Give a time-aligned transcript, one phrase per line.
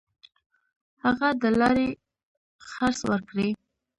[1.03, 1.87] هغه د لارې
[2.69, 3.49] خرڅ ورکړي.